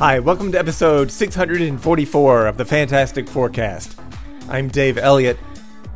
Hi, 0.00 0.18
welcome 0.18 0.50
to 0.52 0.58
episode 0.58 1.10
644 1.10 2.46
of 2.46 2.56
the 2.56 2.64
Fantastic 2.64 3.28
Forecast. 3.28 4.00
I'm 4.48 4.68
Dave 4.68 4.96
Elliott, 4.96 5.38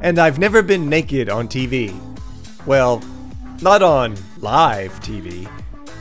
and 0.02 0.18
I've 0.18 0.38
never 0.38 0.60
been 0.60 0.90
naked 0.90 1.30
on 1.30 1.48
TV. 1.48 1.98
Well, 2.66 3.02
not 3.62 3.82
on 3.82 4.14
live 4.40 4.92
TV. 5.00 5.50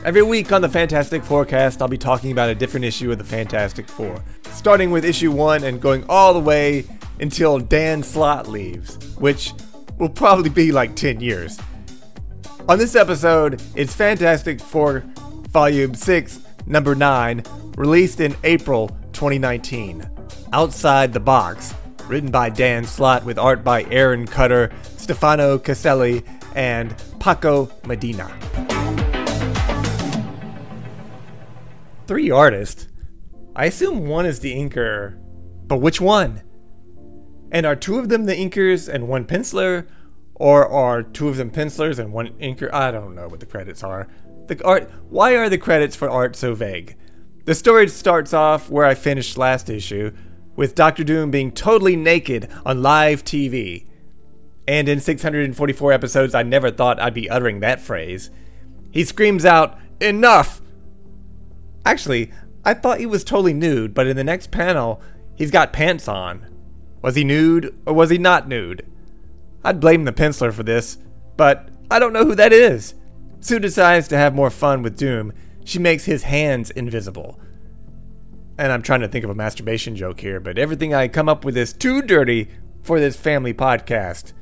Every 0.04 0.20
week 0.20 0.52
on 0.52 0.60
the 0.60 0.68
Fantastic 0.68 1.24
Forecast, 1.24 1.80
I'll 1.80 1.88
be 1.88 1.96
talking 1.96 2.30
about 2.30 2.50
a 2.50 2.54
different 2.54 2.84
issue 2.84 3.10
of 3.10 3.16
the 3.16 3.24
Fantastic 3.24 3.88
Four, 3.88 4.22
starting 4.50 4.90
with 4.90 5.06
issue 5.06 5.32
1 5.32 5.64
and 5.64 5.80
going 5.80 6.04
all 6.06 6.34
the 6.34 6.40
way 6.40 6.84
until 7.20 7.58
Dan 7.58 8.02
Slott 8.02 8.46
leaves, 8.46 9.16
which 9.16 9.54
will 9.98 10.10
probably 10.10 10.50
be 10.50 10.72
like 10.72 10.94
10 10.94 11.20
years. 11.20 11.58
On 12.68 12.76
this 12.76 12.96
episode, 12.96 13.62
it's 13.74 13.94
Fantastic 13.94 14.60
Four 14.60 15.04
Volume 15.48 15.94
6, 15.94 16.40
Number 16.66 16.94
9, 16.94 17.42
released 17.76 18.20
in 18.20 18.36
April 18.44 18.88
2019. 19.12 20.08
Outside 20.52 21.12
the 21.12 21.20
Box, 21.20 21.74
written 22.06 22.30
by 22.30 22.48
Dan 22.50 22.84
Slott 22.84 23.24
with 23.24 23.38
art 23.38 23.64
by 23.64 23.84
Aaron 23.84 24.26
Kuder, 24.26 24.72
Stefano 24.98 25.58
Caselli, 25.58 26.22
and 26.54 26.94
Paco 27.18 27.70
Medina. 27.86 28.28
Three 32.06 32.30
artists? 32.30 32.88
I 33.56 33.66
assume 33.66 34.06
one 34.06 34.26
is 34.26 34.40
the 34.40 34.54
inker, 34.54 35.18
but 35.66 35.78
which 35.78 36.00
one? 36.00 36.42
And 37.50 37.64
are 37.64 37.76
two 37.76 37.98
of 37.98 38.08
them 38.08 38.26
the 38.26 38.34
inkers 38.34 38.92
and 38.92 39.08
one 39.08 39.24
penciler? 39.24 39.86
Or 40.34 40.66
are 40.66 41.02
two 41.02 41.28
of 41.28 41.36
them 41.36 41.50
pencilers 41.50 42.00
and 42.00 42.12
one 42.12 42.30
inker? 42.40 42.72
I 42.72 42.90
don't 42.90 43.14
know 43.14 43.28
what 43.28 43.38
the 43.38 43.46
credits 43.46 43.84
are. 43.84 44.08
The 44.48 44.62
art. 44.64 44.90
Why 45.08 45.36
are 45.36 45.48
the 45.48 45.58
credits 45.58 45.94
for 45.94 46.10
art 46.10 46.34
so 46.34 46.54
vague? 46.54 46.96
The 47.44 47.54
story 47.54 47.88
starts 47.88 48.32
off 48.32 48.70
where 48.70 48.86
I 48.86 48.94
finished 48.94 49.36
last 49.36 49.68
issue, 49.68 50.12
with 50.56 50.74
Doctor 50.74 51.04
Doom 51.04 51.30
being 51.30 51.50
totally 51.52 51.96
naked 51.96 52.48
on 52.64 52.82
live 52.82 53.22
TV. 53.22 53.86
And 54.66 54.88
in 54.88 55.00
644 55.00 55.92
episodes, 55.92 56.34
I 56.34 56.42
never 56.42 56.70
thought 56.70 57.00
I'd 57.00 57.12
be 57.12 57.28
uttering 57.28 57.60
that 57.60 57.80
phrase. 57.80 58.30
He 58.90 59.04
screams 59.04 59.44
out, 59.44 59.78
Enough! 60.00 60.62
Actually, 61.84 62.32
I 62.64 62.72
thought 62.72 63.00
he 63.00 63.06
was 63.06 63.24
totally 63.24 63.52
nude, 63.52 63.92
but 63.92 64.06
in 64.06 64.16
the 64.16 64.24
next 64.24 64.50
panel, 64.50 65.02
he's 65.34 65.50
got 65.50 65.72
pants 65.72 66.08
on. 66.08 66.46
Was 67.02 67.14
he 67.14 67.24
nude 67.24 67.78
or 67.84 67.92
was 67.92 68.08
he 68.08 68.16
not 68.16 68.48
nude? 68.48 68.86
I'd 69.62 69.80
blame 69.80 70.04
the 70.04 70.12
penciler 70.12 70.52
for 70.52 70.62
this, 70.62 70.96
but 71.36 71.68
I 71.90 71.98
don't 71.98 72.14
know 72.14 72.24
who 72.24 72.34
that 72.36 72.52
is. 72.52 72.94
Sue 73.40 73.58
decides 73.58 74.08
to 74.08 74.16
have 74.16 74.34
more 74.34 74.50
fun 74.50 74.82
with 74.82 74.96
Doom. 74.96 75.34
She 75.64 75.78
makes 75.78 76.04
his 76.04 76.22
hands 76.24 76.70
invisible. 76.70 77.40
And 78.56 78.70
I'm 78.70 78.82
trying 78.82 79.00
to 79.00 79.08
think 79.08 79.24
of 79.24 79.30
a 79.30 79.34
masturbation 79.34 79.96
joke 79.96 80.20
here, 80.20 80.38
but 80.38 80.58
everything 80.58 80.94
I 80.94 81.08
come 81.08 81.28
up 81.28 81.44
with 81.44 81.56
is 81.56 81.72
too 81.72 82.02
dirty 82.02 82.48
for 82.82 83.00
this 83.00 83.16
family 83.16 83.52
podcast. 83.52 84.32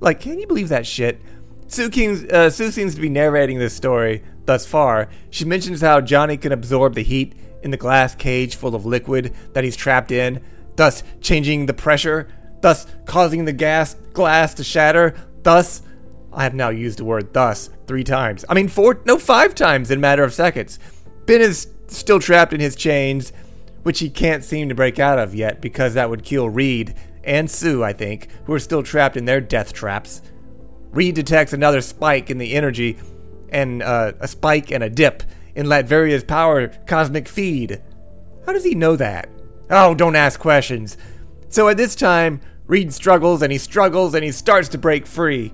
Like, 0.00 0.20
can 0.20 0.40
you 0.40 0.46
believe 0.46 0.70
that 0.70 0.86
shit? 0.86 1.20
Sue, 1.68 1.88
King's, 1.88 2.24
uh, 2.24 2.50
Sue 2.50 2.70
seems 2.70 2.94
to 2.94 3.00
be 3.00 3.08
narrating 3.08 3.58
this 3.58 3.74
story 3.74 4.24
thus 4.46 4.66
far. 4.66 5.08
She 5.30 5.44
mentions 5.44 5.80
how 5.80 6.00
Johnny 6.00 6.36
can 6.36 6.52
absorb 6.52 6.94
the 6.94 7.02
heat 7.02 7.34
in 7.62 7.70
the 7.70 7.76
glass 7.76 8.14
cage 8.14 8.56
full 8.56 8.74
of 8.74 8.84
liquid 8.84 9.34
that 9.52 9.64
he's 9.64 9.76
trapped 9.76 10.10
in, 10.10 10.42
thus 10.76 11.02
changing 11.20 11.66
the 11.66 11.74
pressure, 11.74 12.28
thus 12.60 12.86
causing 13.06 13.44
the 13.44 13.52
gas 13.52 13.94
glass 14.12 14.54
to 14.54 14.64
shatter, 14.64 15.14
thus. 15.42 15.82
I 16.34 16.42
have 16.42 16.54
now 16.54 16.70
used 16.70 16.98
the 16.98 17.04
word 17.04 17.32
thus 17.32 17.70
three 17.86 18.04
times. 18.04 18.44
I 18.48 18.54
mean, 18.54 18.68
four, 18.68 19.00
no, 19.04 19.18
five 19.18 19.54
times 19.54 19.90
in 19.90 19.98
a 19.98 20.00
matter 20.00 20.24
of 20.24 20.34
seconds. 20.34 20.78
Ben 21.26 21.40
is 21.40 21.68
still 21.86 22.18
trapped 22.18 22.52
in 22.52 22.60
his 22.60 22.76
chains, 22.76 23.32
which 23.82 24.00
he 24.00 24.10
can't 24.10 24.44
seem 24.44 24.68
to 24.68 24.74
break 24.74 24.98
out 24.98 25.18
of 25.18 25.34
yet 25.34 25.60
because 25.60 25.94
that 25.94 26.10
would 26.10 26.24
kill 26.24 26.48
Reed 26.48 26.94
and 27.22 27.50
Sue, 27.50 27.82
I 27.82 27.92
think, 27.92 28.28
who 28.44 28.52
are 28.52 28.58
still 28.58 28.82
trapped 28.82 29.16
in 29.16 29.24
their 29.24 29.40
death 29.40 29.72
traps. 29.72 30.20
Reed 30.90 31.14
detects 31.14 31.52
another 31.52 31.80
spike 31.80 32.30
in 32.30 32.38
the 32.38 32.54
energy, 32.54 32.98
and 33.48 33.82
uh, 33.82 34.12
a 34.20 34.28
spike 34.28 34.70
and 34.70 34.82
a 34.82 34.90
dip 34.90 35.22
in 35.54 35.66
Latveria's 35.66 36.24
power 36.24 36.68
cosmic 36.86 37.28
feed. 37.28 37.82
How 38.46 38.52
does 38.52 38.64
he 38.64 38.74
know 38.74 38.96
that? 38.96 39.28
Oh, 39.70 39.94
don't 39.94 40.16
ask 40.16 40.38
questions. 40.38 40.96
So 41.48 41.68
at 41.68 41.76
this 41.76 41.94
time, 41.94 42.40
Reed 42.66 42.92
struggles 42.92 43.42
and 43.42 43.52
he 43.52 43.58
struggles 43.58 44.14
and 44.14 44.24
he 44.24 44.32
starts 44.32 44.68
to 44.70 44.78
break 44.78 45.06
free. 45.06 45.52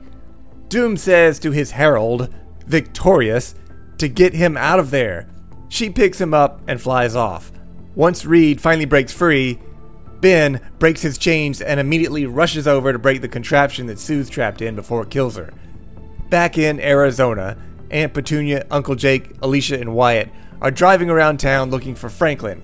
Doom 0.70 0.96
says 0.96 1.40
to 1.40 1.50
his 1.50 1.72
herald, 1.72 2.32
Victorious, 2.66 3.56
to 3.98 4.08
get 4.08 4.32
him 4.32 4.56
out 4.56 4.78
of 4.78 4.92
there. 4.92 5.28
She 5.68 5.90
picks 5.90 6.20
him 6.20 6.32
up 6.32 6.62
and 6.68 6.80
flies 6.80 7.16
off. 7.16 7.50
Once 7.96 8.24
Reed 8.24 8.60
finally 8.60 8.84
breaks 8.84 9.12
free, 9.12 9.58
Ben 10.20 10.60
breaks 10.78 11.02
his 11.02 11.18
chains 11.18 11.60
and 11.60 11.80
immediately 11.80 12.24
rushes 12.24 12.68
over 12.68 12.92
to 12.92 13.00
break 13.00 13.20
the 13.20 13.28
contraption 13.28 13.86
that 13.86 13.98
Sue's 13.98 14.30
trapped 14.30 14.62
in 14.62 14.76
before 14.76 15.02
it 15.02 15.10
kills 15.10 15.36
her. 15.36 15.52
Back 16.28 16.56
in 16.56 16.78
Arizona, 16.78 17.56
Aunt 17.90 18.14
Petunia, 18.14 18.64
Uncle 18.70 18.94
Jake, 18.94 19.32
Alicia, 19.42 19.80
and 19.80 19.92
Wyatt 19.92 20.28
are 20.60 20.70
driving 20.70 21.10
around 21.10 21.40
town 21.40 21.70
looking 21.70 21.96
for 21.96 22.08
Franklin. 22.08 22.62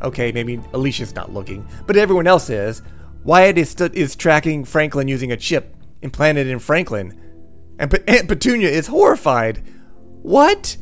Okay, 0.00 0.30
maybe 0.30 0.60
Alicia's 0.72 1.16
not 1.16 1.34
looking, 1.34 1.66
but 1.88 1.96
everyone 1.96 2.28
else 2.28 2.50
is. 2.50 2.82
Wyatt 3.24 3.58
is, 3.58 3.70
st- 3.70 3.94
is 3.94 4.14
tracking 4.14 4.64
Franklin 4.64 5.08
using 5.08 5.32
a 5.32 5.36
chip 5.36 5.74
implanted 6.02 6.46
in 6.46 6.60
Franklin. 6.60 7.20
And 7.78 7.94
Aunt 8.08 8.28
Petunia 8.28 8.68
is 8.68 8.88
horrified. 8.88 9.62
What? 10.22 10.76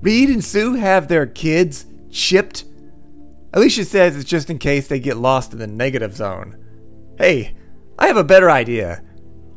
Reed 0.00 0.30
and 0.30 0.44
Sue 0.44 0.74
have 0.74 1.08
their 1.08 1.26
kids 1.26 1.86
chipped? 2.10 2.64
Alicia 3.52 3.84
says 3.84 4.16
it's 4.16 4.28
just 4.28 4.50
in 4.50 4.58
case 4.58 4.88
they 4.88 5.00
get 5.00 5.16
lost 5.16 5.52
in 5.52 5.58
the 5.58 5.66
negative 5.66 6.14
zone. 6.14 6.56
Hey, 7.16 7.54
I 7.98 8.06
have 8.06 8.16
a 8.16 8.24
better 8.24 8.50
idea. 8.50 9.02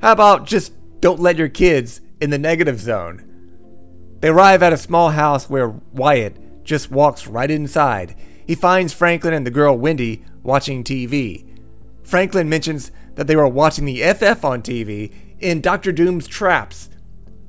How 0.01 0.13
about 0.13 0.45
just 0.45 0.73
don't 0.99 1.19
let 1.19 1.37
your 1.37 1.49
kids 1.49 2.01
in 2.19 2.29
the 2.29 2.37
negative 2.37 2.79
zone? 2.79 3.27
They 4.19 4.29
arrive 4.29 4.63
at 4.63 4.73
a 4.73 4.77
small 4.77 5.09
house 5.09 5.49
where 5.49 5.69
Wyatt 5.69 6.63
just 6.63 6.91
walks 6.91 7.27
right 7.27 7.49
inside. 7.49 8.15
He 8.45 8.55
finds 8.55 8.93
Franklin 8.93 9.33
and 9.33 9.45
the 9.45 9.51
girl 9.51 9.77
Wendy 9.77 10.23
watching 10.43 10.83
TV. 10.83 11.45
Franklin 12.03 12.49
mentions 12.49 12.91
that 13.15 13.27
they 13.27 13.35
were 13.35 13.47
watching 13.47 13.85
the 13.85 14.01
FF 14.01 14.43
on 14.43 14.61
TV 14.61 15.13
in 15.41 15.61
Doctor 15.61 15.91
Doom's 15.91 16.27
traps. 16.27 16.89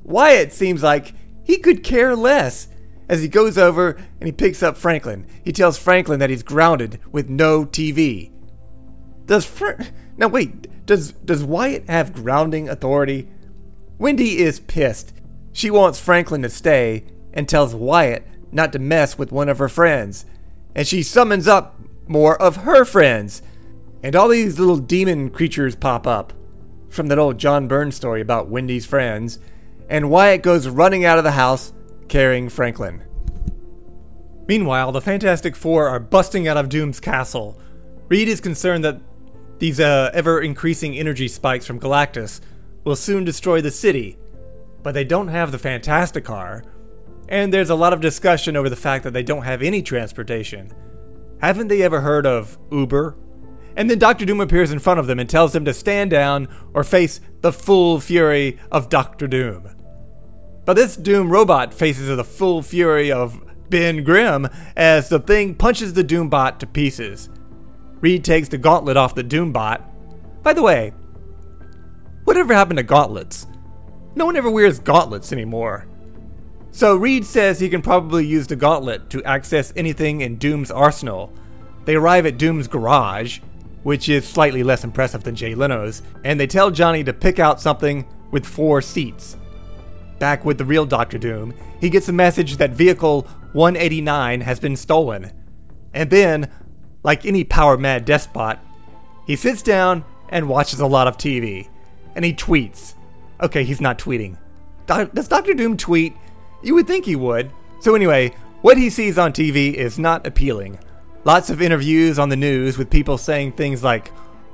Wyatt 0.03 0.51
seems 0.51 0.83
like 0.83 1.13
he 1.43 1.57
could 1.57 1.83
care 1.83 2.15
less. 2.15 2.67
As 3.09 3.21
he 3.21 3.27
goes 3.27 3.57
over 3.57 3.91
and 3.91 4.27
he 4.27 4.31
picks 4.31 4.63
up 4.63 4.77
Franklin, 4.77 5.27
he 5.43 5.51
tells 5.51 5.77
Franklin 5.77 6.19
that 6.19 6.29
he's 6.29 6.41
grounded 6.41 6.99
with 7.11 7.29
no 7.29 7.65
TV. 7.65 8.31
Does 9.25 9.45
Fra- 9.45 9.87
now 10.17 10.29
wait? 10.29 10.85
Does 10.85 11.11
does 11.11 11.43
Wyatt 11.43 11.89
have 11.89 12.13
grounding 12.13 12.69
authority? 12.69 13.27
Wendy 13.97 14.39
is 14.39 14.59
pissed. 14.59 15.13
She 15.51 15.69
wants 15.69 15.99
Franklin 15.99 16.41
to 16.41 16.49
stay 16.49 17.03
and 17.33 17.47
tells 17.47 17.75
Wyatt 17.75 18.25
not 18.51 18.71
to 18.73 18.79
mess 18.79 19.17
with 19.17 19.31
one 19.31 19.49
of 19.49 19.59
her 19.59 19.69
friends. 19.69 20.25
And 20.75 20.87
she 20.87 21.03
summons 21.03 21.47
up 21.47 21.79
more 22.07 22.41
of 22.41 22.57
her 22.57 22.85
friends. 22.85 23.41
And 24.01 24.15
all 24.15 24.27
these 24.27 24.59
little 24.59 24.77
demon 24.77 25.29
creatures 25.29 25.75
pop 25.75 26.07
up 26.07 26.33
from 26.93 27.07
that 27.07 27.19
old 27.19 27.37
John 27.37 27.67
Byrne 27.67 27.91
story 27.91 28.21
about 28.21 28.49
Wendy's 28.49 28.85
friends. 28.85 29.39
And 29.89 30.09
Wyatt 30.09 30.43
goes 30.43 30.67
running 30.67 31.05
out 31.05 31.17
of 31.17 31.23
the 31.23 31.31
house 31.31 31.73
carrying 32.07 32.49
Franklin. 32.49 33.03
Meanwhile, 34.47 34.91
the 34.91 35.01
Fantastic 35.01 35.55
Four 35.55 35.87
are 35.87 35.99
busting 35.99 36.47
out 36.47 36.57
of 36.57 36.69
Doom's 36.69 36.99
castle. 36.99 37.59
Reed 38.09 38.27
is 38.27 38.41
concerned 38.41 38.83
that 38.83 38.99
these 39.59 39.79
uh, 39.79 40.11
ever 40.13 40.41
increasing 40.41 40.97
energy 40.97 41.27
spikes 41.27 41.65
from 41.65 41.79
Galactus 41.79 42.41
will 42.83 42.95
soon 42.95 43.23
destroy 43.23 43.61
the 43.61 43.71
city, 43.71 44.17
but 44.81 44.93
they 44.93 45.05
don't 45.05 45.29
have 45.29 45.51
the 45.51 45.57
Fantastic 45.57 46.25
Car, 46.25 46.63
and 47.29 47.53
there's 47.53 47.69
a 47.69 47.75
lot 47.75 47.93
of 47.93 48.01
discussion 48.01 48.57
over 48.57 48.69
the 48.69 48.75
fact 48.75 49.05
that 49.05 49.13
they 49.13 49.23
don't 49.23 49.43
have 49.43 49.61
any 49.61 49.81
transportation. 49.81 50.71
Haven't 51.39 51.69
they 51.69 51.81
ever 51.81 52.01
heard 52.01 52.25
of 52.25 52.57
Uber? 52.71 53.15
And 53.75 53.89
then 53.89 53.99
Doctor 53.99 54.25
Doom 54.25 54.39
appears 54.39 54.71
in 54.71 54.79
front 54.79 54.99
of 54.99 55.07
them 55.07 55.19
and 55.19 55.29
tells 55.29 55.53
them 55.53 55.65
to 55.65 55.73
stand 55.73 56.11
down 56.11 56.47
or 56.73 56.83
face 56.83 57.19
the 57.41 57.51
full 57.51 57.99
fury 57.99 58.59
of 58.71 58.89
Doctor 58.89 59.27
Doom. 59.27 59.69
But 60.65 60.75
this 60.75 60.95
Doom 60.95 61.29
robot 61.29 61.73
faces 61.73 62.15
the 62.15 62.23
full 62.23 62.61
fury 62.61 63.11
of 63.11 63.41
Ben 63.69 64.03
Grimm 64.03 64.47
as 64.75 65.09
the 65.09 65.19
thing 65.19 65.55
punches 65.55 65.93
the 65.93 66.03
Doombot 66.03 66.59
to 66.59 66.67
pieces. 66.67 67.29
Reed 67.99 68.23
takes 68.23 68.49
the 68.49 68.57
gauntlet 68.57 68.97
off 68.97 69.15
the 69.15 69.23
Doombot. 69.23 69.81
By 70.43 70.53
the 70.53 70.61
way, 70.61 70.93
whatever 72.23 72.53
happened 72.53 72.77
to 72.77 72.83
gauntlets? 72.83 73.47
No 74.15 74.25
one 74.25 74.35
ever 74.35 74.49
wears 74.49 74.79
gauntlets 74.79 75.33
anymore. 75.33 75.87
So 76.71 76.95
Reed 76.95 77.25
says 77.25 77.59
he 77.59 77.69
can 77.69 77.81
probably 77.81 78.25
use 78.25 78.47
the 78.47 78.55
gauntlet 78.55 79.09
to 79.11 79.23
access 79.23 79.73
anything 79.75 80.21
in 80.21 80.37
Doom's 80.37 80.71
arsenal. 80.71 81.31
They 81.85 81.95
arrive 81.95 82.25
at 82.25 82.37
Doom's 82.37 82.67
garage, 82.67 83.39
which 83.83 84.09
is 84.09 84.27
slightly 84.27 84.63
less 84.63 84.83
impressive 84.83 85.23
than 85.23 85.35
Jay 85.35 85.55
Leno's, 85.55 86.01
and 86.23 86.39
they 86.39 86.47
tell 86.47 86.71
Johnny 86.71 87.03
to 87.03 87.13
pick 87.13 87.39
out 87.39 87.61
something 87.61 88.07
with 88.31 88.45
four 88.45 88.81
seats. 88.81 89.37
Back 90.19 90.45
with 90.45 90.57
the 90.57 90.65
real 90.65 90.85
Doctor 90.85 91.17
Doom, 91.17 91.53
he 91.79 91.89
gets 91.89 92.09
a 92.09 92.13
message 92.13 92.57
that 92.57 92.71
vehicle 92.71 93.27
189 93.53 94.41
has 94.41 94.59
been 94.59 94.75
stolen. 94.75 95.31
And 95.93 96.09
then, 96.09 96.49
like 97.03 97.25
any 97.25 97.43
power 97.43 97.77
mad 97.77 98.05
despot, 98.05 98.57
he 99.27 99.35
sits 99.35 99.61
down 99.61 100.03
and 100.29 100.49
watches 100.49 100.79
a 100.79 100.87
lot 100.87 101.07
of 101.07 101.17
TV. 101.17 101.67
And 102.15 102.23
he 102.25 102.33
tweets. 102.33 102.95
Okay, 103.41 103.63
he's 103.63 103.81
not 103.81 103.99
tweeting. 103.99 104.37
Does 104.87 105.27
Doctor 105.27 105.53
Doom 105.53 105.77
tweet? 105.77 106.15
You 106.61 106.75
would 106.75 106.87
think 106.87 107.05
he 107.05 107.15
would. 107.15 107.51
So, 107.81 107.95
anyway, 107.95 108.33
what 108.61 108.77
he 108.77 108.89
sees 108.89 109.17
on 109.17 109.33
TV 109.33 109.73
is 109.73 109.99
not 109.99 110.25
appealing. 110.25 110.79
Lots 111.25 111.49
of 111.49 111.61
interviews 111.61 112.19
on 112.19 112.29
the 112.29 112.35
news 112.35 112.77
with 112.77 112.89
people 112.89 113.17
saying 113.17 113.53
things 113.53 113.83
like, 113.83 114.11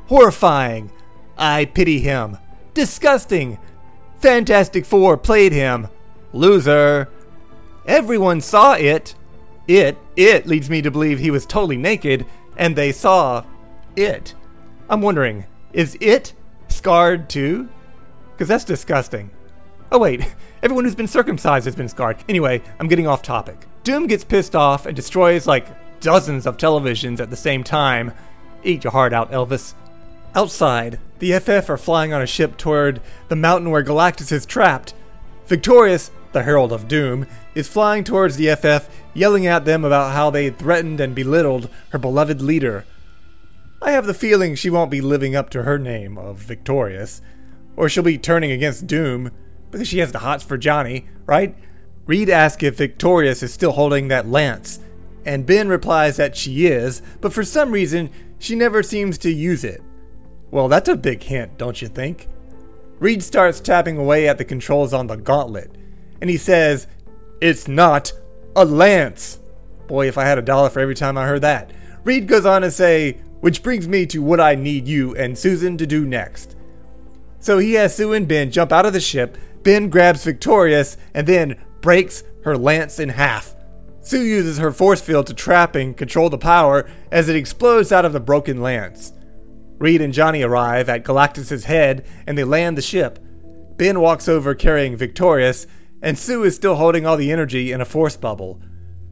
horrifying, 0.07 0.92
I 1.38 1.66
pity 1.66 2.00
him, 2.00 2.38
disgusting, 2.74 3.57
Fantastic 4.19 4.86
Four 4.86 5.18
played 5.18 5.51
him, 5.51 5.88
loser. 6.33 7.10
Everyone 7.86 8.42
saw 8.42 8.74
it. 8.74 9.16
It, 9.68 9.98
it 10.16 10.45
leads 10.45 10.69
me 10.69 10.81
to 10.81 10.92
believe 10.92 11.19
he 11.19 11.31
was 11.31 11.45
totally 11.45 11.77
naked, 11.77 12.25
and 12.57 12.75
they 12.75 12.92
saw 12.92 13.45
it. 13.95 14.36
I'm 14.89 15.01
wondering, 15.01 15.45
is 15.74 15.98
it 16.01 16.33
scarred 16.68 17.30
too? 17.30 17.69
Because 18.31 18.48
that's 18.48 18.63
disgusting. 18.63 19.31
Oh, 19.92 20.00
wait, 20.00 20.36
everyone 20.63 20.86
who's 20.86 20.95
been 20.95 21.07
circumcised 21.07 21.66
has 21.66 21.75
been 21.75 21.89
scarred. 21.89 22.18
Anyway, 22.27 22.62
I'm 22.80 22.88
getting 22.88 23.07
off 23.07 23.21
topic. 23.21 23.66
Doom 23.83 24.06
gets 24.06 24.24
pissed 24.24 24.56
off 24.56 24.86
and 24.86 24.95
destroys 24.95 25.48
like 25.48 25.68
dozens 25.99 26.45
of 26.45 26.57
televisions 26.57 27.19
at 27.19 27.29
the 27.29 27.35
same 27.35 27.63
time. 27.63 28.13
Eat 28.63 28.83
your 28.83 28.91
heart 28.91 29.13
out, 29.13 29.31
Elvis. 29.31 29.73
Outside, 30.35 30.99
the 31.19 31.37
FF 31.39 31.69
are 31.69 31.77
flying 31.77 32.13
on 32.13 32.21
a 32.21 32.27
ship 32.27 32.57
toward 32.57 33.01
the 33.27 33.35
mountain 33.35 33.71
where 33.71 33.83
Galactus 33.83 34.31
is 34.31 34.45
trapped. 34.45 34.93
Victorious, 35.47 36.11
the 36.31 36.43
Herald 36.43 36.71
of 36.71 36.87
Doom, 36.87 37.25
is 37.55 37.67
flying 37.67 38.03
towards 38.03 38.37
the 38.37 38.55
FF, 38.55 38.89
yelling 39.13 39.47
at 39.47 39.65
them 39.65 39.83
about 39.83 40.13
how 40.13 40.29
they 40.29 40.49
threatened 40.49 40.99
and 40.99 41.15
belittled 41.15 41.69
her 41.89 41.97
beloved 41.97 42.41
leader. 42.41 42.85
I 43.81 43.91
have 43.91 44.05
the 44.05 44.13
feeling 44.13 44.55
she 44.55 44.69
won't 44.69 44.91
be 44.91 45.01
living 45.01 45.35
up 45.35 45.49
to 45.51 45.63
her 45.63 45.79
name 45.79 46.17
of 46.17 46.37
Victorious, 46.37 47.21
or 47.75 47.89
she'll 47.89 48.03
be 48.03 48.17
turning 48.17 48.51
against 48.51 48.87
Doom, 48.87 49.31
because 49.71 49.87
she 49.87 49.99
has 49.99 50.11
the 50.11 50.19
hots 50.19 50.43
for 50.43 50.57
Johnny, 50.57 51.07
right? 51.25 51.55
Reed 52.05 52.29
asks 52.29 52.61
if 52.63 52.77
Victorious 52.77 53.41
is 53.41 53.53
still 53.53 53.71
holding 53.71 54.07
that 54.09 54.27
lance, 54.27 54.79
and 55.25 55.45
Ben 55.45 55.68
replies 55.68 56.18
that 56.18 56.36
she 56.36 56.68
is, 56.68 57.01
but 57.21 57.33
for 57.33 57.44
some 57.44 57.71
reason, 57.71 58.10
she 58.39 58.56
never 58.56 58.81
seems 58.81 59.18
to 59.19 59.31
use 59.31 59.63
it. 59.63 59.81
Well, 60.51 60.68
that's 60.68 60.89
a 60.89 60.95
big 60.95 61.24
hint, 61.24 61.57
don't 61.57 61.81
you 61.81 61.88
think? 61.88 62.27
Reed 63.00 63.24
starts 63.24 63.60
tapping 63.60 63.98
away 63.98 64.27
at 64.27 64.38
the 64.38 64.45
controls 64.45 64.94
on 64.94 65.07
the 65.07 65.16
gauntlet, 65.16 65.75
and 66.21 66.30
he 66.30 66.38
says, 66.38 66.88
It's 67.39 67.68
not 67.68 68.12
a 68.56 68.66
lance. 68.66 69.39
Boy, 69.88 70.07
if 70.07 70.18
I 70.18 70.25
had 70.25 70.38
a 70.38 70.44
dollar 70.44 70.69
for 70.69 70.80
every 70.80 70.95
time 70.95 71.18
I 71.18 71.27
heard 71.27 71.42
that. 71.42 71.71
Reed 72.04 72.27
goes 72.27 72.45
on 72.45 72.62
to 72.62 72.71
say, 72.71 73.13
Which 73.42 73.63
brings 73.63 73.88
me 73.88 74.06
to 74.07 74.21
what 74.21 74.39
I 74.39 74.56
need 74.56 74.88
you 74.88 75.16
and 75.16 75.38
Susan 75.38 75.77
to 75.77 75.88
do 75.88 76.06
next. 76.06 76.56
So 77.39 77.57
he 77.57 77.74
has 77.74 77.95
Sue 77.95 78.13
and 78.13 78.27
Ben 78.27 78.51
jump 78.51 78.71
out 78.71 78.86
of 78.86 78.94
the 78.94 79.00
ship. 79.00 79.38
Ben 79.63 79.89
grabs 79.89 80.24
Victorious 80.24 80.98
and 81.13 81.25
then 81.27 81.57
breaks 81.81 82.24
her 82.44 82.57
lance 82.57 83.00
in 83.00 83.10
half. 83.10 83.56
Sue 84.01 84.23
uses 84.23 84.57
her 84.57 84.71
force 84.71 85.01
field 85.01 85.27
to 85.27 85.33
trap 85.33 85.75
and 85.75 85.95
control 85.95 86.29
the 86.29 86.37
power 86.37 86.89
as 87.11 87.27
it 87.29 87.35
explodes 87.35 87.91
out 87.91 88.05
of 88.05 88.13
the 88.13 88.19
broken 88.19 88.61
lance. 88.61 89.13
Reed 89.77 90.01
and 90.01 90.13
Johnny 90.13 90.41
arrive 90.41 90.89
at 90.89 91.03
Galactus's 91.03 91.65
head 91.65 92.05
and 92.25 92.37
they 92.37 92.43
land 92.43 92.77
the 92.77 92.81
ship. 92.81 93.19
Ben 93.77 93.99
walks 94.01 94.27
over 94.27 94.53
carrying 94.55 94.97
Victorious, 94.97 95.65
and 96.01 96.17
Sue 96.17 96.43
is 96.43 96.55
still 96.55 96.75
holding 96.75 97.05
all 97.05 97.15
the 97.15 97.31
energy 97.31 97.71
in 97.71 97.79
a 97.79 97.85
force 97.85 98.17
bubble. 98.17 98.61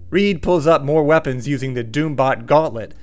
Reed 0.09 0.41
pulls 0.41 0.67
up 0.67 0.83
more 0.83 1.03
weapons 1.03 1.47
using 1.47 1.73
the 1.73 1.83
Doombot 1.83 2.45
gauntlet. 2.45 2.93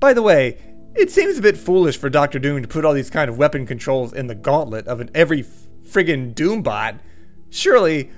By 0.00 0.12
the 0.12 0.22
way, 0.22 0.58
it 0.96 1.10
seems 1.10 1.38
a 1.38 1.42
bit 1.42 1.56
foolish 1.56 1.96
for 1.96 2.10
Doctor 2.10 2.38
Doom 2.38 2.62
to 2.62 2.68
put 2.68 2.84
all 2.84 2.94
these 2.94 3.10
kind 3.10 3.28
of 3.28 3.38
weapon 3.38 3.66
controls 3.66 4.12
in 4.12 4.26
the 4.26 4.34
gauntlet 4.34 4.86
of 4.88 5.00
an 5.00 5.10
every 5.14 5.44
friggin' 5.84 6.34
Doombot. 6.34 6.98
Surely, 7.50 8.10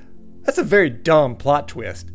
that's 0.43 0.59
a 0.59 0.65
very 0.65 0.89
dumb 0.89 1.37
plot 1.37 1.69
twist. 1.69 2.11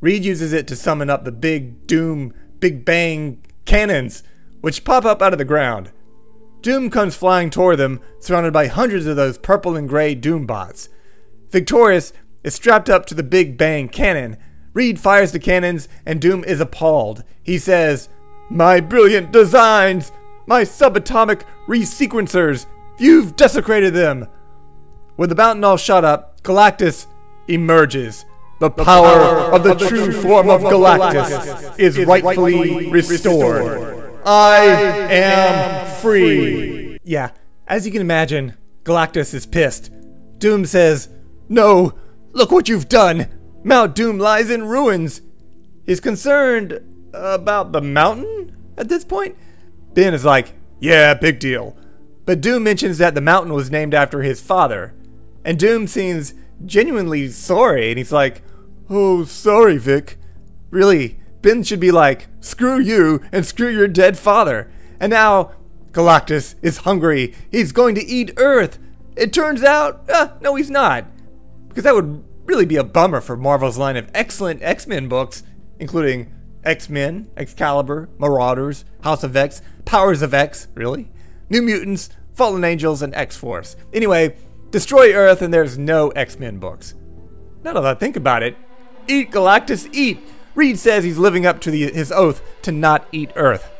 Reed 0.00 0.24
uses 0.24 0.52
it 0.52 0.66
to 0.68 0.76
summon 0.76 1.10
up 1.10 1.24
the 1.24 1.32
big 1.32 1.86
Doom 1.86 2.34
Big 2.60 2.84
Bang 2.84 3.42
cannons 3.64 4.22
which 4.60 4.84
pop 4.84 5.04
up 5.04 5.22
out 5.22 5.32
of 5.32 5.38
the 5.38 5.44
ground. 5.44 5.90
Doom 6.62 6.90
comes 6.90 7.14
flying 7.14 7.50
toward 7.50 7.78
them, 7.78 8.00
surrounded 8.18 8.52
by 8.52 8.66
hundreds 8.66 9.06
of 9.06 9.16
those 9.16 9.38
purple 9.38 9.76
and 9.76 9.88
gray 9.88 10.14
Doom 10.14 10.46
bots. 10.46 10.88
Victorious 11.50 12.12
is 12.42 12.54
strapped 12.54 12.90
up 12.90 13.06
to 13.06 13.14
the 13.14 13.22
Big 13.22 13.56
Bang 13.56 13.88
cannon. 13.88 14.36
Reed 14.74 14.98
fires 14.98 15.32
the 15.32 15.38
cannons, 15.38 15.88
and 16.04 16.20
Doom 16.20 16.44
is 16.44 16.60
appalled. 16.60 17.22
He 17.42 17.58
says, 17.58 18.08
My 18.50 18.80
brilliant 18.80 19.32
designs! 19.32 20.12
My 20.46 20.62
subatomic 20.62 21.42
resequencers! 21.68 22.66
You've 22.98 23.36
desecrated 23.36 23.94
them! 23.94 24.26
With 25.16 25.30
the 25.30 25.36
mountain 25.36 25.64
all 25.64 25.76
shut 25.76 26.04
up, 26.04 26.42
Galactus 26.42 27.06
emerges. 27.48 28.24
The 28.60 28.70
power, 28.70 29.52
of, 29.52 29.62
the 29.62 29.74
true, 29.74 30.10
form 30.10 30.50
of 30.50 30.62
Galactus, 30.62 31.78
is, 31.78 31.96
rightfully 32.04 32.90
restored. 32.90 33.64
restored. 33.64 34.20
I 34.24 34.64
am 34.64 35.86
free. 36.00 36.98
Yeah, 37.04 37.30
as 37.68 37.86
you 37.86 37.92
can 37.92 38.00
imagine, 38.00 38.54
Galactus 38.82 39.32
is 39.32 39.46
pissed. 39.46 39.92
Doom 40.38 40.64
says, 40.66 41.08
No, 41.48 41.94
look 42.32 42.50
what 42.50 42.68
you've 42.68 42.88
done. 42.88 43.28
Mount 43.62 43.94
Doom 43.94 44.18
lies 44.18 44.50
in 44.50 44.64
ruins. 44.64 45.22
He's 45.86 46.00
concerned 46.00 46.80
about 47.12 47.72
the 47.72 47.80
mountain 47.80 48.56
at 48.76 48.88
this 48.88 49.04
point. 49.04 49.36
Ben 49.94 50.14
is 50.14 50.24
like, 50.24 50.52
Yeah, 50.80 51.14
big 51.14 51.38
deal. 51.38 51.76
But 52.24 52.40
Doom 52.40 52.64
mentions 52.64 52.98
that 52.98 53.14
the 53.14 53.20
mountain 53.20 53.54
was 53.54 53.70
named 53.70 53.94
after 53.94 54.22
his 54.22 54.40
father. 54.40 54.94
And 55.44 55.58
Doom 55.58 55.86
seems 55.86 56.34
genuinely 56.64 57.28
sorry, 57.28 57.90
and 57.90 57.98
he's 57.98 58.12
like, 58.12 58.42
Oh, 58.90 59.24
sorry, 59.24 59.76
Vic. 59.76 60.16
Really, 60.70 61.18
Ben 61.42 61.62
should 61.62 61.80
be 61.80 61.90
like, 61.90 62.28
screw 62.40 62.78
you 62.78 63.22
and 63.32 63.44
screw 63.44 63.68
your 63.68 63.88
dead 63.88 64.18
father. 64.18 64.70
And 64.98 65.10
now 65.10 65.52
Galactus 65.92 66.54
is 66.62 66.78
hungry. 66.78 67.34
He's 67.50 67.72
going 67.72 67.94
to 67.96 68.04
eat 68.04 68.32
Earth. 68.36 68.78
It 69.16 69.32
turns 69.32 69.62
out, 69.62 70.08
uh, 70.08 70.34
no, 70.40 70.54
he's 70.54 70.70
not. 70.70 71.06
Because 71.68 71.84
that 71.84 71.94
would 71.94 72.24
really 72.46 72.66
be 72.66 72.76
a 72.76 72.84
bummer 72.84 73.20
for 73.20 73.36
Marvel's 73.36 73.78
line 73.78 73.96
of 73.96 74.10
excellent 74.14 74.62
X 74.62 74.86
Men 74.86 75.08
books, 75.08 75.42
including 75.78 76.32
X 76.64 76.88
Men, 76.88 77.28
Excalibur, 77.36 78.08
Marauders, 78.18 78.84
House 79.02 79.22
of 79.22 79.36
X, 79.36 79.60
Powers 79.84 80.22
of 80.22 80.32
X, 80.32 80.68
really? 80.74 81.10
New 81.50 81.62
Mutants, 81.62 82.10
Fallen 82.34 82.64
Angels, 82.64 83.02
and 83.02 83.14
X 83.14 83.36
Force. 83.36 83.76
Anyway, 83.92 84.36
destroy 84.70 85.12
Earth 85.12 85.42
and 85.42 85.52
there's 85.52 85.78
no 85.78 86.08
X 86.10 86.38
Men 86.38 86.58
books. 86.58 86.94
Now 87.64 87.72
that 87.74 87.84
I 87.84 87.94
think 87.94 88.16
about 88.16 88.42
it, 88.42 88.56
eat 89.06 89.30
Galactus, 89.30 89.88
eat! 89.92 90.20
Reed 90.54 90.78
says 90.78 91.04
he's 91.04 91.18
living 91.18 91.46
up 91.46 91.60
to 91.60 91.70
the, 91.70 91.90
his 91.92 92.10
oath 92.10 92.42
to 92.62 92.72
not 92.72 93.06
eat 93.12 93.30
Earth. 93.36 93.70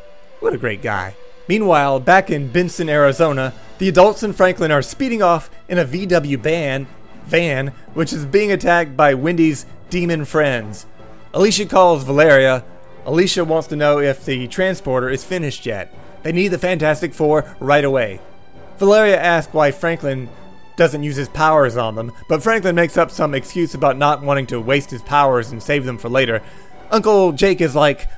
What 0.40 0.54
a 0.54 0.58
great 0.58 0.82
guy. 0.82 1.16
Meanwhile, 1.48 2.00
back 2.00 2.30
in 2.30 2.48
Benson, 2.52 2.88
Arizona, 2.88 3.52
the 3.78 3.88
adults 3.88 4.22
in 4.22 4.32
Franklin 4.32 4.70
are 4.70 4.82
speeding 4.82 5.22
off 5.22 5.50
in 5.68 5.78
a 5.78 5.84
VW 5.84 6.38
van, 6.38 6.86
van, 7.24 7.68
which 7.94 8.12
is 8.12 8.26
being 8.26 8.52
attacked 8.52 8.96
by 8.96 9.14
Wendy's 9.14 9.66
demon 9.90 10.24
friends. 10.24 10.86
Alicia 11.32 11.66
calls 11.66 12.04
Valeria. 12.04 12.64
Alicia 13.04 13.44
wants 13.44 13.68
to 13.68 13.76
know 13.76 13.98
if 13.98 14.24
the 14.24 14.46
transporter 14.48 15.08
is 15.08 15.24
finished 15.24 15.66
yet. 15.66 15.94
They 16.22 16.32
need 16.32 16.48
the 16.48 16.58
Fantastic 16.58 17.14
Four 17.14 17.56
right 17.58 17.84
away. 17.84 18.20
Valeria 18.78 19.20
asks 19.20 19.52
why 19.52 19.70
Franklin 19.70 20.28
doesn't 20.78 21.02
use 21.02 21.16
his 21.16 21.28
powers 21.28 21.76
on 21.76 21.94
them, 21.94 22.12
but 22.28 22.42
Franklin 22.42 22.74
makes 22.74 22.96
up 22.96 23.10
some 23.10 23.34
excuse 23.34 23.74
about 23.74 23.98
not 23.98 24.22
wanting 24.22 24.46
to 24.46 24.60
waste 24.60 24.90
his 24.90 25.02
powers 25.02 25.52
and 25.52 25.62
save 25.62 25.84
them 25.84 25.98
for 25.98 26.08
later, 26.08 26.40
Uncle 26.90 27.32
Jake 27.32 27.60
is 27.60 27.74
like, 27.74 28.08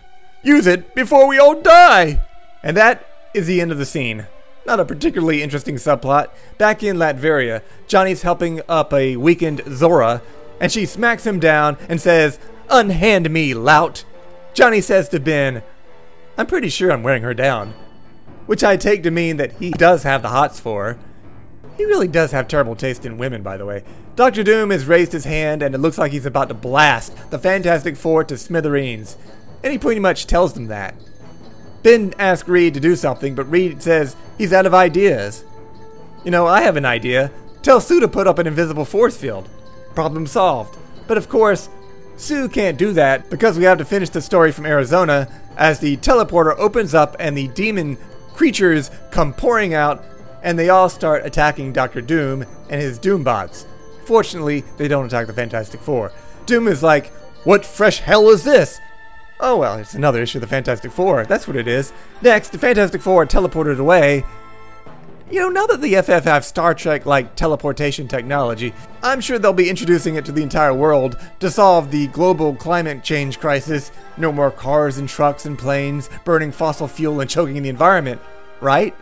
Use 0.45 0.67
it 0.67 0.95
before 0.95 1.26
we 1.26 1.38
all 1.38 1.61
die! 1.61 2.21
And 2.62 2.76
that 2.76 3.05
is 3.35 3.47
the 3.47 3.61
end 3.61 3.73
of 3.73 3.79
the 3.79 3.85
scene. 3.85 4.26
Not 4.64 4.79
a 4.79 4.85
particularly 4.85 5.43
interesting 5.43 5.76
subplot. 5.76 6.29
Back 6.59 6.83
in 6.83 6.97
Latveria, 6.97 7.62
Johnny's 7.88 8.23
helping 8.23 8.61
up 8.69 8.93
a 8.93 9.17
weakened 9.17 9.62
Zora, 9.69 10.23
and 10.61 10.71
she 10.71 10.87
smacks 10.87 11.26
him 11.26 11.40
down 11.40 11.79
and 11.88 12.00
says, 12.00 12.38
Unhand 12.69 13.31
me, 13.31 13.55
lout! 13.55 14.05
Johnny 14.55 14.81
says 14.81 15.09
to 15.09 15.19
Ben, 15.21 15.62
I'm 16.37 16.47
pretty 16.47 16.69
sure 16.69 16.93
I'm 16.93 17.02
wearing 17.02 17.23
her 17.23 17.35
down. 17.35 17.75
Which 18.47 18.64
I 18.64 18.76
take 18.76 19.02
to 19.05 19.11
mean 19.11 19.37
that 19.38 19.52
he 19.59 19.71
does 19.71 20.02
have 20.05 20.23
the 20.23 20.29
hots 20.29 20.61
for. 20.61 20.99
He 21.81 21.87
really 21.87 22.09
does 22.09 22.33
have 22.33 22.47
terrible 22.47 22.77
taste 22.77 23.07
in 23.07 23.17
women, 23.17 23.43
by 23.43 23.57
the 23.57 23.65
way. 23.65 23.85
Doctor 24.15 24.45
Doom 24.45 24.69
has 24.69 24.85
raised 24.85 25.13
his 25.13 25.25
hand, 25.25 25.63
and 25.63 25.75
it 25.75 25.79
looks 25.79 25.97
like 25.97 26.13
he's 26.13 26.27
about 26.27 26.49
to 26.49 26.55
blast 26.55 27.17
the 27.31 27.39
Fantastic 27.39 27.97
Four 27.97 28.23
to 28.25 28.37
smithereens. 28.37 29.17
And 29.65 29.73
he 29.73 29.79
pretty 29.79 29.99
much 29.99 30.27
tells 30.27 30.53
them 30.53 30.67
that. 30.67 30.95
Ben 31.83 32.13
asks 32.19 32.51
Reed 32.51 32.75
to 32.75 32.81
do 32.81 32.97
something, 32.97 33.35
but 33.35 33.51
Reed 33.51 33.83
says 33.83 34.15
he's 34.37 34.53
out 34.53 34.67
of 34.67 34.75
ideas. 34.75 35.43
You 36.23 36.31
know, 36.31 36.47
I 36.47 36.61
have 36.61 36.77
an 36.77 36.85
idea. 36.85 37.31
Tell 37.63 37.81
Sue 37.81 37.99
to 38.01 38.09
put 38.09 38.27
up 38.27 38.39
an 38.39 38.47
invisible 38.47 38.85
force 38.85 39.17
field. 39.17 39.49
Problem 39.95 40.27
solved. 40.27 40.77
But 41.09 41.17
of 41.17 41.31
course, 41.31 41.71
Sue 42.17 42.51
can't 42.51 42.77
do 42.77 42.93
that 42.93 43.31
because 43.31 43.57
we 43.57 43.65
have 43.65 43.79
to 43.79 43.87
finish 43.87 44.11
the 44.11 44.21
story 44.21 44.53
from 44.53 44.67
Arizona 44.67 45.29
as 45.57 45.81
the 45.81 45.97
teleporter 45.97 46.55
opens 46.59 46.93
up 46.93 47.17
and 47.19 47.35
the 47.35 47.49
demon 47.49 47.97
creatures 48.35 48.91
come 49.11 49.33
pouring 49.33 49.73
out 49.73 50.05
and 50.43 50.59
they 50.59 50.69
all 50.69 50.89
start 50.89 51.25
attacking 51.25 51.73
Doctor 51.73 52.01
Doom 52.01 52.45
and 52.69 52.81
his 52.81 52.99
Doombots. 52.99 53.67
Fortunately, 54.05 54.65
they 54.77 54.89
don't 54.89 55.07
attack 55.07 55.27
the 55.27 55.33
Fantastic 55.33 55.81
Four. 55.81 56.13
Doom 56.47 56.69
is 56.69 56.83
like, 56.83 57.13
What 57.45 57.65
fresh 57.65 58.01
hell 58.01 58.29
is 58.31 58.45
this? 58.45 58.81
Oh 59.39 59.57
well, 59.57 59.79
it's 59.79 59.95
another 59.95 60.23
issue 60.23 60.39
of 60.39 60.43
the 60.43 60.49
Fantastic 60.49 60.93
Four. 60.93 61.25
That's 61.25 61.47
what 61.47 61.57
it 61.57 61.67
is. 61.67 61.93
Next, 62.21 62.51
the 62.51 62.59
Fantastic 62.59 63.01
Four 63.01 63.23
are 63.23 63.27
teleported 63.27 63.79
away. 63.79 64.25
You 65.31 65.39
know, 65.39 65.49
now 65.49 65.67
that 65.69 65.81
the 65.81 65.95
FF 65.95 66.25
have 66.25 66.45
Star 66.45 66.75
Trek 66.75 67.07
like 67.07 67.37
teleportation 67.37 68.09
technology, 68.09 68.75
I'm 69.01 69.21
sure 69.21 69.39
they'll 69.39 69.53
be 69.53 69.71
introducing 69.71 70.17
it 70.17 70.25
to 70.25 70.33
the 70.33 70.43
entire 70.43 70.75
world 70.75 71.17
to 71.39 71.51
solve 71.51 71.93
the 71.93 72.09
global 72.09 72.57
climate 72.57 73.05
change 73.05 73.39
crisis. 73.39 73.93
No 74.17 74.33
more 74.33 74.51
cars 74.51 74.99
and 74.99 75.09
trucks 75.09 75.47
and 75.47 75.57
planes 75.57 76.11
burning 76.25 76.51
fossil 76.51 76.89
fuel 76.89 77.21
and 77.21 77.31
choking 77.31 77.63
the 77.63 77.69
environment, 77.69 78.21
right? 78.61 78.93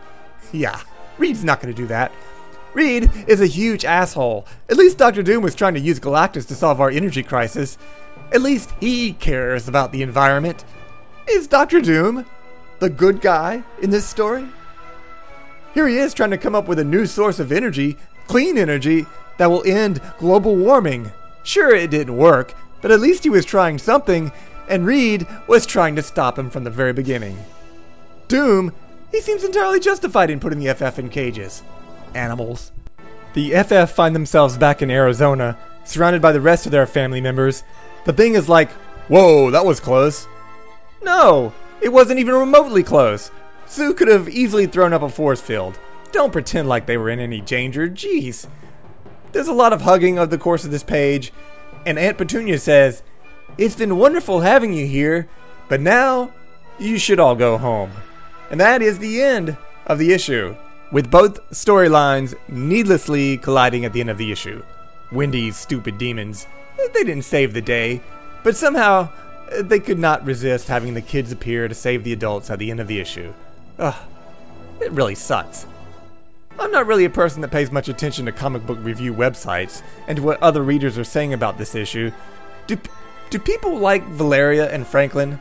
Yeah, 0.51 0.79
Reed's 1.19 1.43
not 1.43 1.61
going 1.61 1.73
to 1.73 1.79
do 1.79 1.87
that. 1.87 2.11
Reed 2.73 3.11
is 3.27 3.41
a 3.41 3.45
huge 3.45 3.85
asshole. 3.85 4.47
At 4.69 4.77
least 4.77 4.97
Doctor 4.97 5.21
Doom 5.21 5.43
was 5.43 5.53
trying 5.53 5.73
to 5.73 5.79
use 5.79 5.99
Galactus 5.99 6.47
to 6.47 6.55
solve 6.55 6.79
our 6.79 6.89
energy 6.89 7.23
crisis. 7.23 7.77
At 8.31 8.41
least 8.41 8.71
he 8.79 9.13
cares 9.13 9.67
about 9.67 9.91
the 9.91 10.01
environment. 10.01 10.63
Is 11.29 11.47
Doctor 11.47 11.81
Doom 11.81 12.25
the 12.79 12.89
good 12.89 13.21
guy 13.21 13.63
in 13.81 13.89
this 13.89 14.07
story? 14.07 14.47
Here 15.73 15.87
he 15.87 15.97
is 15.97 16.13
trying 16.13 16.31
to 16.31 16.37
come 16.37 16.55
up 16.55 16.67
with 16.67 16.79
a 16.79 16.83
new 16.83 17.05
source 17.05 17.39
of 17.39 17.51
energy, 17.51 17.97
clean 18.27 18.57
energy, 18.57 19.05
that 19.37 19.49
will 19.49 19.63
end 19.65 20.01
global 20.17 20.55
warming. 20.55 21.11
Sure, 21.43 21.73
it 21.73 21.91
didn't 21.91 22.17
work, 22.17 22.53
but 22.81 22.91
at 22.91 22.99
least 22.99 23.23
he 23.23 23.29
was 23.29 23.45
trying 23.45 23.77
something, 23.77 24.31
and 24.67 24.85
Reed 24.85 25.25
was 25.47 25.65
trying 25.65 25.95
to 25.95 26.01
stop 26.03 26.37
him 26.37 26.49
from 26.49 26.63
the 26.63 26.69
very 26.69 26.93
beginning. 26.93 27.37
Doom, 28.27 28.73
he 29.11 29.21
seems 29.21 29.43
entirely 29.43 29.79
justified 29.79 30.29
in 30.29 30.39
putting 30.39 30.59
the 30.59 30.73
FF 30.73 30.99
in 30.99 31.09
cages. 31.09 31.63
Animals. 32.13 32.71
The 33.33 33.51
FF 33.63 33.91
find 33.91 34.15
themselves 34.15 34.57
back 34.57 34.81
in 34.81 34.89
Arizona, 34.89 35.57
surrounded 35.83 36.21
by 36.21 36.31
the 36.31 36.41
rest 36.41 36.65
of 36.65 36.71
their 36.71 36.87
family 36.87 37.21
members. 37.21 37.63
The 38.05 38.13
thing 38.13 38.35
is 38.35 38.49
like, 38.49 38.71
whoa, 39.07 39.51
that 39.51 39.65
was 39.65 39.79
close. 39.79 40.27
No, 41.01 41.53
it 41.81 41.89
wasn't 41.89 42.19
even 42.19 42.35
remotely 42.35 42.83
close. 42.83 43.31
Sue 43.65 43.93
could 43.93 44.07
have 44.07 44.29
easily 44.29 44.65
thrown 44.65 44.93
up 44.93 45.01
a 45.01 45.09
force 45.09 45.41
field. 45.41 45.79
Don't 46.11 46.33
pretend 46.33 46.67
like 46.67 46.85
they 46.85 46.97
were 46.97 47.09
in 47.09 47.19
any 47.19 47.39
danger, 47.39 47.87
jeez. 47.87 48.47
There's 49.31 49.47
a 49.47 49.53
lot 49.53 49.73
of 49.73 49.81
hugging 49.81 50.17
of 50.17 50.31
the 50.31 50.39
course 50.39 50.65
of 50.65 50.71
this 50.71 50.83
page, 50.83 51.31
and 51.85 51.99
Aunt 51.99 52.17
Petunia 52.17 52.57
says, 52.57 53.03
It's 53.57 53.75
been 53.75 53.97
wonderful 53.97 54.41
having 54.41 54.73
you 54.73 54.87
here, 54.87 55.29
but 55.67 55.79
now 55.79 56.33
you 56.79 56.97
should 56.97 57.19
all 57.19 57.35
go 57.35 57.57
home. 57.57 57.91
And 58.49 58.59
that 58.59 58.81
is 58.81 58.99
the 58.99 59.21
end 59.21 59.57
of 59.85 59.99
the 59.99 60.11
issue, 60.11 60.55
with 60.91 61.11
both 61.11 61.47
storylines 61.51 62.35
needlessly 62.47 63.37
colliding 63.37 63.85
at 63.85 63.93
the 63.93 64.01
end 64.01 64.09
of 64.09 64.17
the 64.17 64.31
issue. 64.31 64.63
Wendy's 65.11 65.57
stupid 65.57 65.97
demons, 65.97 66.47
they 66.77 67.03
didn't 67.03 67.23
save 67.23 67.53
the 67.53 67.61
day, 67.61 68.01
but 68.43 68.55
somehow 68.55 69.09
uh, 69.51 69.61
they 69.61 69.79
could 69.79 69.99
not 69.99 70.25
resist 70.25 70.67
having 70.67 70.93
the 70.93 71.01
kids 71.01 71.31
appear 71.31 71.67
to 71.67 71.75
save 71.75 72.03
the 72.03 72.13
adults 72.13 72.49
at 72.49 72.59
the 72.59 72.71
end 72.71 72.79
of 72.79 72.87
the 72.87 72.99
issue. 72.99 73.33
Ugh, 73.77 73.95
it 74.81 74.91
really 74.91 75.15
sucks. 75.15 75.65
I'm 76.59 76.71
not 76.71 76.87
really 76.87 77.05
a 77.05 77.09
person 77.09 77.41
that 77.41 77.51
pays 77.51 77.71
much 77.71 77.87
attention 77.87 78.25
to 78.25 78.31
comic 78.31 78.65
book 78.65 78.79
review 78.81 79.13
websites 79.13 79.81
and 80.07 80.17
to 80.17 80.23
what 80.23 80.41
other 80.43 80.61
readers 80.61 80.97
are 80.97 81.03
saying 81.05 81.33
about 81.33 81.57
this 81.57 81.73
issue. 81.73 82.11
Do, 82.67 82.77
do 83.29 83.39
people 83.39 83.77
like 83.77 84.05
Valeria 84.07 84.69
and 84.69 84.85
Franklin? 84.85 85.39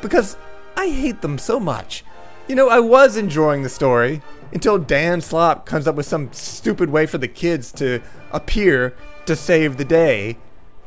Because 0.00 0.36
I 0.76 0.88
hate 0.88 1.22
them 1.22 1.38
so 1.38 1.58
much. 1.58 2.04
You 2.50 2.56
know, 2.56 2.68
I 2.68 2.80
was 2.80 3.16
enjoying 3.16 3.62
the 3.62 3.68
story 3.68 4.22
until 4.52 4.76
Dan 4.76 5.20
Slop 5.20 5.66
comes 5.66 5.86
up 5.86 5.94
with 5.94 6.06
some 6.06 6.32
stupid 6.32 6.90
way 6.90 7.06
for 7.06 7.16
the 7.16 7.28
kids 7.28 7.70
to 7.74 8.02
appear 8.32 8.96
to 9.26 9.36
save 9.36 9.76
the 9.76 9.84
day. 9.84 10.36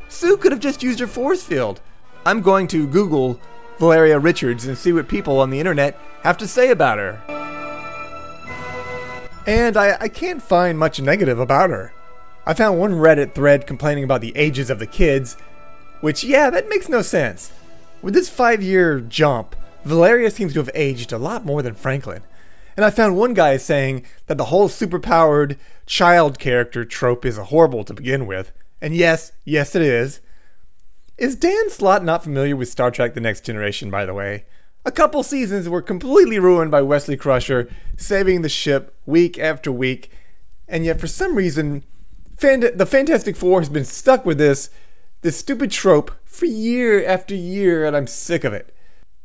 Sue 0.10 0.36
could 0.36 0.52
have 0.52 0.60
just 0.60 0.84
used 0.84 1.00
her 1.00 1.08
force 1.08 1.42
field. 1.42 1.80
I'm 2.26 2.42
going 2.42 2.68
to 2.68 2.86
Google 2.86 3.40
Valeria 3.80 4.20
Richards 4.20 4.66
and 4.66 4.78
see 4.78 4.92
what 4.92 5.08
people 5.08 5.40
on 5.40 5.52
the 5.52 5.60
internet 5.62 5.98
have 6.24 6.38
to 6.40 6.50
say 6.50 6.70
about 6.70 6.98
her. 6.98 7.22
And 9.48 9.78
I, 9.78 9.96
I 10.02 10.10
can't 10.10 10.44
find 10.44 10.78
much 10.78 11.00
negative 11.00 11.40
about 11.40 11.70
her. 11.70 11.94
I 12.46 12.56
found 12.56 12.78
one 12.78 12.92
Reddit 12.92 13.34
thread 13.34 13.66
complaining 13.66 14.04
about 14.04 14.20
the 14.20 14.36
ages 14.36 14.70
of 14.70 14.80
the 14.80 14.86
kids, 14.86 15.38
which, 16.02 16.26
yeah, 16.26 16.50
that 16.50 16.68
makes 16.68 16.90
no 16.90 17.02
sense. 17.02 17.54
With 18.02 18.14
this 18.14 18.28
five 18.28 18.62
year 18.62 19.00
jump, 19.00 19.56
Valeria 19.86 20.32
seems 20.32 20.54
to 20.54 20.60
have 20.60 20.70
aged 20.74 21.12
a 21.12 21.18
lot 21.18 21.46
more 21.46 21.62
than 21.62 21.76
Franklin. 21.76 22.24
And 22.76 22.86
I 22.86 22.90
found 22.90 23.16
one 23.16 23.34
guy 23.34 23.58
saying 23.58 24.06
that 24.28 24.38
the 24.38 24.46
whole 24.46 24.68
superpowered 24.68 25.58
child 25.86 26.40
character 26.40 26.86
trope 26.86 27.26
is 27.26 27.38
horrible 27.38 27.84
to 27.84 27.94
begin 27.94 28.26
with. 28.26 28.52
And 28.82 28.96
yes, 28.96 29.32
yes, 29.46 29.76
it 29.76 29.82
is. 29.82 30.22
Is 31.18 31.36
Dan 31.36 31.70
Slott 31.70 32.04
not 32.04 32.24
familiar 32.24 32.56
with 32.56 32.70
Star 32.70 32.90
Trek 32.90 33.14
The 33.14 33.22
Next 33.22 33.46
Generation, 33.46 33.92
by 33.92 34.06
the 34.06 34.14
way? 34.14 34.46
A 34.86 34.92
couple 34.92 35.24
seasons 35.24 35.70
were 35.70 35.82
completely 35.82 36.40
ruined 36.40 36.72
by 36.72 36.82
Wesley 36.82 37.16
Crusher 37.16 37.70
saving 37.96 38.42
the 38.42 38.50
ship 38.50 38.96
week 39.06 39.40
after 39.40 39.72
week, 39.72 40.10
and 40.68 40.84
yet 40.84 41.00
for 41.00 41.08
some 41.08 41.36
reason, 41.36 41.84
the 42.40 42.88
Fantastic 42.90 43.38
Four 43.38 43.62
has 43.62 43.70
been 43.70 43.86
stuck 43.86 44.26
with 44.26 44.38
this 44.38 44.70
this 45.22 45.38
stupid 45.38 45.72
trope 45.72 46.12
for 46.26 46.46
year 46.46 47.06
after 47.06 47.34
year, 47.34 47.86
and 47.86 47.96
I'm 47.96 48.08
sick 48.08 48.44
of 48.44 48.52
it. 48.52 48.76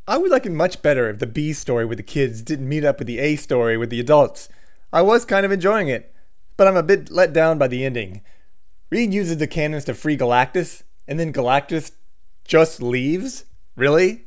I 0.09 0.17
would 0.17 0.31
like 0.31 0.47
it 0.47 0.51
much 0.51 0.81
better 0.81 1.07
if 1.07 1.19
the 1.19 1.27
B 1.27 1.53
story 1.53 1.85
with 1.85 1.99
the 1.99 2.03
kids 2.03 2.41
didn't 2.41 2.67
meet 2.67 2.83
up 2.83 2.97
with 2.97 3.05
the 3.05 3.19
A 3.19 3.35
story 3.35 3.77
with 3.77 3.91
the 3.91 3.99
adults. 3.99 4.49
I 4.91 5.03
was 5.03 5.23
kind 5.23 5.45
of 5.45 5.51
enjoying 5.51 5.87
it, 5.87 6.11
but 6.57 6.67
I'm 6.67 6.75
a 6.75 6.81
bit 6.81 7.11
let 7.11 7.31
down 7.31 7.59
by 7.59 7.67
the 7.67 7.85
ending. 7.85 8.21
Reed 8.89 9.13
uses 9.13 9.37
the 9.37 9.45
cannons 9.45 9.85
to 9.85 9.93
free 9.93 10.17
Galactus, 10.17 10.81
and 11.07 11.19
then 11.19 11.31
Galactus 11.31 11.91
just 12.43 12.81
leaves? 12.81 13.45
Really? 13.75 14.25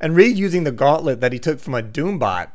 And 0.00 0.14
Reed 0.14 0.38
using 0.38 0.62
the 0.62 0.70
gauntlet 0.70 1.20
that 1.20 1.32
he 1.32 1.40
took 1.40 1.58
from 1.58 1.74
a 1.74 1.82
Doombot. 1.82 2.52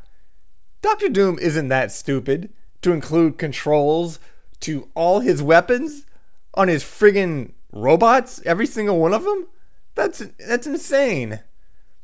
Doctor 0.81 1.09
Doom 1.09 1.37
isn't 1.39 1.67
that 1.67 1.91
stupid 1.91 2.53
to 2.81 2.93
include 2.93 3.37
controls 3.37 4.21
to 4.61 4.87
all 4.95 5.19
his 5.19 5.43
weapons 5.43 6.05
on 6.53 6.69
his 6.69 6.85
friggin' 6.85 7.51
robots, 7.73 8.41
every 8.45 8.67
single 8.67 8.99
one 8.99 9.13
of 9.13 9.25
them? 9.25 9.47
That's 9.95 10.19
that's 10.39 10.65
insane. 10.65 11.41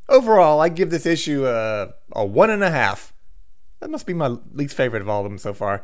Overall, 0.09 0.59
I 0.59 0.69
give 0.69 0.89
this 0.89 1.05
issue 1.05 1.45
a, 1.45 1.93
a 2.11 2.25
one 2.25 2.49
and 2.49 2.63
a 2.63 2.71
half. 2.71 3.13
That 3.79 3.89
must 3.89 4.05
be 4.05 4.13
my 4.13 4.35
least 4.53 4.75
favorite 4.75 5.01
of 5.01 5.09
all 5.09 5.25
of 5.25 5.29
them 5.29 5.37
so 5.37 5.53
far. 5.53 5.83